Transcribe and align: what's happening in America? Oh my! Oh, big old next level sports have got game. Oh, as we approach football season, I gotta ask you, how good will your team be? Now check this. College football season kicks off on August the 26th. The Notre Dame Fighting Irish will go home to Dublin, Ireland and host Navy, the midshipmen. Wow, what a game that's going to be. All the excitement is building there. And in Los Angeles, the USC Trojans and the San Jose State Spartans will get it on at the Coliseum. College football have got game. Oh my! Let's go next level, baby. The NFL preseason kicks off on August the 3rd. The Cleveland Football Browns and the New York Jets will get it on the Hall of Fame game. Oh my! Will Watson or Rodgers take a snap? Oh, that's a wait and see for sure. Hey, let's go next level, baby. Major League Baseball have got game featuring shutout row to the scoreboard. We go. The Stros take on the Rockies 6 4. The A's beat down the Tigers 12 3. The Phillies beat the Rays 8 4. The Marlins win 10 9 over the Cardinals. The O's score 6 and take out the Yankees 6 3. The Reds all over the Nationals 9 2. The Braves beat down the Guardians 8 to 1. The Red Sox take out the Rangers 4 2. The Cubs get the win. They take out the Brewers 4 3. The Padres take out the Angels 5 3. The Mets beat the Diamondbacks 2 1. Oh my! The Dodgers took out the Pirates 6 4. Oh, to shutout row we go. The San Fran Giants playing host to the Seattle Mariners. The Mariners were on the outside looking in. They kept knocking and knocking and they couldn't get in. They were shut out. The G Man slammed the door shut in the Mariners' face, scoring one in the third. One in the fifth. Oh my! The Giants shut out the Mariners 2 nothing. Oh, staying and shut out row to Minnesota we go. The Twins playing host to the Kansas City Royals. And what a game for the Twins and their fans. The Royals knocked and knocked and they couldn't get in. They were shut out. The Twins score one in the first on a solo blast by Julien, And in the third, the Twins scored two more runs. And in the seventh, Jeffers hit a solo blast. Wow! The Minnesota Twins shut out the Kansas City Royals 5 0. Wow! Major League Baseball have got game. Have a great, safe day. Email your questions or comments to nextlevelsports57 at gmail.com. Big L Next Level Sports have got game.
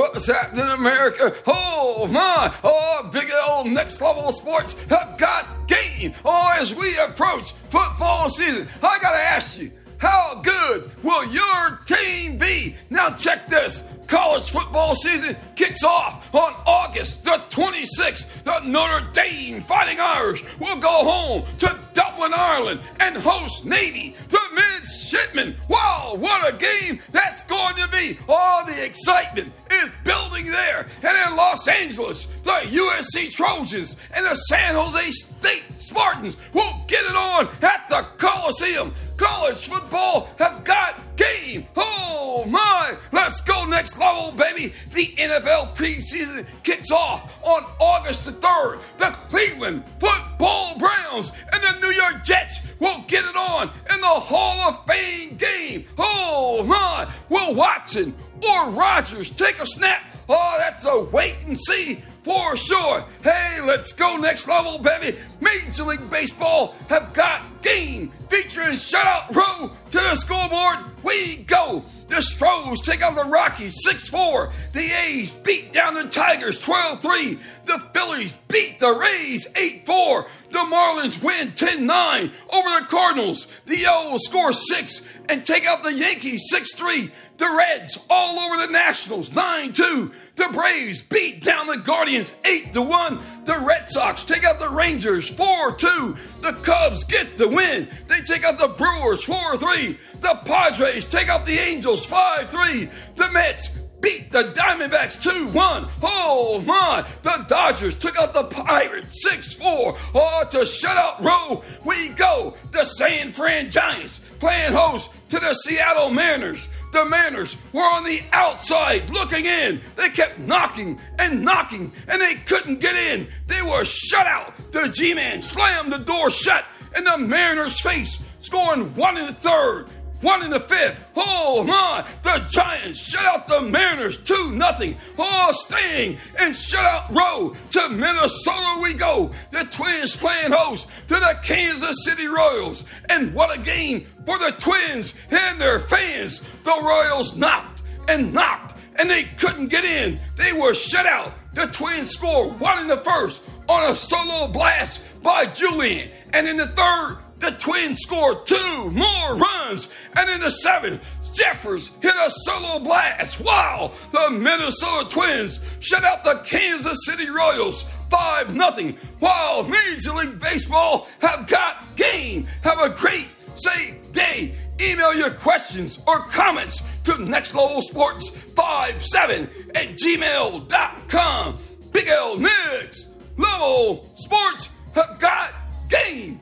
what's 0.00 0.26
happening 0.26 0.64
in 0.64 0.70
America? 0.70 1.34
Oh 1.46 2.08
my! 2.10 2.54
Oh, 2.64 3.08
big 3.12 3.28
old 3.48 3.66
next 3.68 4.00
level 4.00 4.32
sports 4.32 4.74
have 4.84 5.18
got 5.18 5.68
game. 5.68 6.14
Oh, 6.24 6.56
as 6.58 6.74
we 6.74 6.98
approach 6.98 7.52
football 7.68 8.30
season, 8.30 8.66
I 8.82 8.98
gotta 9.00 9.18
ask 9.18 9.58
you, 9.58 9.70
how 9.98 10.40
good 10.42 10.90
will 11.02 11.26
your 11.30 11.78
team 11.84 12.38
be? 12.38 12.76
Now 12.88 13.10
check 13.10 13.46
this. 13.48 13.84
College 14.06 14.50
football 14.50 14.96
season 14.96 15.36
kicks 15.54 15.84
off 15.84 16.34
on 16.34 16.54
August 16.66 17.22
the 17.22 17.40
26th. 17.50 18.42
The 18.42 18.60
Notre 18.66 19.06
Dame 19.12 19.60
Fighting 19.60 19.98
Irish 20.00 20.42
will 20.58 20.78
go 20.78 20.88
home 20.88 21.44
to 21.58 21.78
Dublin, 21.92 22.32
Ireland 22.34 22.80
and 22.98 23.16
host 23.16 23.64
Navy, 23.64 24.16
the 24.28 24.40
midshipmen. 24.52 25.56
Wow, 25.68 26.16
what 26.18 26.52
a 26.52 26.56
game 26.56 26.98
that's 27.12 27.42
going 27.42 27.76
to 27.76 27.86
be. 28.00 28.18
All 28.28 28.64
the 28.64 28.84
excitement 28.84 29.52
is 29.70 29.94
building 30.04 30.46
there. 30.46 30.88
And 31.02 31.30
in 31.30 31.36
Los 31.36 31.66
Angeles, 31.68 32.26
the 32.42 32.50
USC 32.50 33.30
Trojans 33.32 33.96
and 34.14 34.24
the 34.24 34.34
San 34.34 34.74
Jose 34.74 35.10
State 35.10 35.64
Spartans 35.78 36.36
will 36.52 36.84
get 36.86 37.04
it 37.04 37.16
on 37.16 37.48
at 37.62 37.88
the 37.88 38.06
Coliseum. 38.16 38.94
College 39.16 39.68
football 39.68 40.30
have 40.38 40.64
got 40.64 40.96
game. 41.16 41.66
Oh 41.76 42.46
my! 42.48 42.96
Let's 43.12 43.40
go 43.40 43.66
next 43.66 43.98
level, 43.98 44.32
baby. 44.32 44.72
The 44.92 45.08
NFL 45.18 45.74
preseason 45.74 46.46
kicks 46.62 46.90
off 46.90 47.44
on 47.44 47.64
August 47.78 48.24
the 48.24 48.32
3rd. 48.32 48.80
The 48.98 49.10
Cleveland 49.28 49.84
Football 49.98 50.78
Browns 50.78 51.32
and 51.52 51.62
the 51.62 51.80
New 51.80 51.92
York 51.92 52.24
Jets 52.24 52.60
will 52.78 53.02
get 53.08 53.24
it 53.24 53.36
on 53.36 53.70
the 54.00 54.06
Hall 54.06 54.68
of 54.68 54.86
Fame 54.86 55.36
game. 55.36 55.86
Oh 55.98 56.64
my! 56.64 57.12
Will 57.28 57.54
Watson 57.54 58.14
or 58.42 58.70
Rodgers 58.70 59.30
take 59.30 59.60
a 59.60 59.66
snap? 59.66 60.02
Oh, 60.28 60.56
that's 60.58 60.84
a 60.84 61.04
wait 61.04 61.36
and 61.46 61.60
see 61.60 62.02
for 62.22 62.56
sure. 62.56 63.04
Hey, 63.22 63.60
let's 63.62 63.92
go 63.92 64.16
next 64.16 64.46
level, 64.46 64.78
baby. 64.78 65.18
Major 65.40 65.84
League 65.84 66.10
Baseball 66.10 66.74
have 66.88 67.12
got 67.12 67.62
game 67.62 68.12
featuring 68.28 68.72
shutout 68.72 69.34
row 69.34 69.72
to 69.90 69.98
the 69.98 70.14
scoreboard. 70.16 70.78
We 71.02 71.38
go. 71.38 71.84
The 72.08 72.20
Stros 72.20 72.80
take 72.80 73.06
on 73.06 73.14
the 73.14 73.24
Rockies 73.24 73.84
6 73.84 74.08
4. 74.08 74.52
The 74.72 74.90
A's 75.06 75.36
beat 75.36 75.72
down 75.72 75.94
the 75.94 76.08
Tigers 76.08 76.58
12 76.58 77.00
3. 77.00 77.38
The 77.66 77.78
Phillies 77.94 78.36
beat 78.48 78.80
the 78.80 78.92
Rays 78.92 79.46
8 79.54 79.86
4. 79.86 80.26
The 80.50 80.58
Marlins 80.58 81.22
win 81.22 81.52
10 81.52 81.86
9 81.86 82.32
over 82.50 82.80
the 82.80 82.86
Cardinals. 82.86 83.46
The 83.66 83.84
O's 83.88 84.24
score 84.24 84.52
6 84.52 85.02
and 85.28 85.44
take 85.44 85.64
out 85.64 85.82
the 85.82 85.94
Yankees 85.94 86.46
6 86.50 86.74
3. 86.74 87.10
The 87.36 87.50
Reds 87.50 87.98
all 88.10 88.38
over 88.38 88.66
the 88.66 88.72
Nationals 88.72 89.32
9 89.32 89.72
2. 89.72 90.12
The 90.34 90.48
Braves 90.48 91.02
beat 91.02 91.42
down 91.42 91.68
the 91.68 91.78
Guardians 91.78 92.32
8 92.44 92.72
to 92.74 92.82
1. 92.82 93.18
The 93.44 93.58
Red 93.60 93.90
Sox 93.90 94.24
take 94.24 94.44
out 94.44 94.58
the 94.58 94.68
Rangers 94.68 95.28
4 95.28 95.72
2. 95.76 96.16
The 96.42 96.52
Cubs 96.62 97.04
get 97.04 97.36
the 97.36 97.48
win. 97.48 97.88
They 98.08 98.20
take 98.20 98.44
out 98.44 98.58
the 98.58 98.68
Brewers 98.68 99.22
4 99.22 99.56
3. 99.56 99.98
The 100.20 100.40
Padres 100.44 101.06
take 101.06 101.28
out 101.28 101.46
the 101.46 101.58
Angels 101.58 102.04
5 102.04 102.50
3. 102.50 102.90
The 103.14 103.30
Mets 103.30 103.70
beat 104.00 104.30
the 104.30 104.44
Diamondbacks 104.44 105.20
2 105.22 105.48
1. 105.48 105.88
Oh 106.02 106.62
my! 106.66 107.06
The 107.22 107.44
Dodgers 107.48 107.94
took 107.94 108.18
out 108.18 108.34
the 108.34 108.44
Pirates 108.44 109.22
6 109.22 109.54
4. 109.54 109.96
Oh, 110.14 110.44
to 110.50 110.58
shutout 110.58 111.20
row 111.20 111.62
we 111.84 112.10
go. 112.10 112.54
The 112.72 112.84
San 112.84 113.32
Fran 113.32 113.70
Giants 113.70 114.20
playing 114.38 114.72
host 114.72 115.10
to 115.30 115.38
the 115.38 115.54
Seattle 115.54 116.10
Mariners. 116.10 116.68
The 116.92 117.04
Mariners 117.04 117.56
were 117.72 117.82
on 117.82 118.04
the 118.04 118.22
outside 118.32 119.10
looking 119.10 119.46
in. 119.46 119.80
They 119.96 120.10
kept 120.10 120.40
knocking 120.40 120.98
and 121.18 121.42
knocking 121.42 121.92
and 122.08 122.20
they 122.20 122.34
couldn't 122.46 122.80
get 122.80 122.96
in. 122.96 123.28
They 123.46 123.62
were 123.62 123.84
shut 123.84 124.26
out. 124.26 124.54
The 124.72 124.88
G 124.88 125.14
Man 125.14 125.42
slammed 125.42 125.92
the 125.92 125.98
door 125.98 126.30
shut 126.30 126.64
in 126.96 127.04
the 127.04 127.18
Mariners' 127.18 127.80
face, 127.80 128.18
scoring 128.40 128.94
one 128.96 129.16
in 129.16 129.26
the 129.26 129.32
third. 129.32 129.86
One 130.20 130.42
in 130.42 130.50
the 130.50 130.60
fifth. 130.60 131.00
Oh 131.16 131.64
my! 131.64 132.06
The 132.22 132.46
Giants 132.50 133.00
shut 133.00 133.24
out 133.24 133.48
the 133.48 133.62
Mariners 133.62 134.18
2 134.18 134.52
nothing. 134.52 134.96
Oh, 135.18 135.52
staying 135.52 136.18
and 136.38 136.54
shut 136.54 136.84
out 136.84 137.10
row 137.10 137.56
to 137.70 137.88
Minnesota 137.88 138.80
we 138.82 138.94
go. 138.94 139.30
The 139.50 139.64
Twins 139.64 140.16
playing 140.16 140.52
host 140.52 140.86
to 141.08 141.14
the 141.14 141.38
Kansas 141.42 142.04
City 142.04 142.26
Royals. 142.26 142.84
And 143.08 143.34
what 143.34 143.56
a 143.56 143.60
game 143.60 144.06
for 144.26 144.38
the 144.38 144.54
Twins 144.58 145.14
and 145.30 145.60
their 145.60 145.80
fans. 145.80 146.40
The 146.64 146.80
Royals 146.82 147.34
knocked 147.34 147.82
and 148.08 148.34
knocked 148.34 148.76
and 148.96 149.08
they 149.08 149.22
couldn't 149.38 149.68
get 149.68 149.84
in. 149.84 150.20
They 150.36 150.52
were 150.52 150.74
shut 150.74 151.06
out. 151.06 151.32
The 151.54 151.66
Twins 151.66 152.10
score 152.10 152.52
one 152.52 152.78
in 152.80 152.86
the 152.86 152.98
first 152.98 153.42
on 153.68 153.90
a 153.90 153.96
solo 153.96 154.46
blast 154.48 155.00
by 155.22 155.46
Julien, 155.46 156.10
And 156.32 156.48
in 156.48 156.56
the 156.56 156.66
third, 156.66 157.18
the 157.40 157.50
Twins 157.52 158.00
scored 158.00 158.44
two 158.46 158.90
more 158.92 159.34
runs. 159.34 159.88
And 160.14 160.28
in 160.30 160.40
the 160.40 160.50
seventh, 160.50 161.02
Jeffers 161.32 161.90
hit 162.00 162.14
a 162.14 162.30
solo 162.44 162.80
blast. 162.80 163.40
Wow! 163.40 163.92
The 164.12 164.30
Minnesota 164.30 165.08
Twins 165.08 165.58
shut 165.80 166.04
out 166.04 166.22
the 166.22 166.42
Kansas 166.46 166.98
City 167.06 167.30
Royals 167.30 167.86
5 168.10 168.52
0. 168.52 168.92
Wow! 169.20 169.66
Major 169.68 170.12
League 170.12 170.38
Baseball 170.38 171.08
have 171.20 171.46
got 171.46 171.96
game. 171.96 172.46
Have 172.62 172.80
a 172.80 172.90
great, 172.90 173.28
safe 173.54 174.12
day. 174.12 174.54
Email 174.80 175.14
your 175.14 175.30
questions 175.30 175.98
or 176.06 176.20
comments 176.20 176.82
to 177.04 177.12
nextlevelsports57 177.12 179.76
at 179.76 179.88
gmail.com. 179.96 181.58
Big 181.92 182.08
L 182.08 182.38
Next 182.38 183.08
Level 183.36 184.10
Sports 184.16 184.70
have 184.94 185.20
got 185.20 185.52
game. 185.88 186.40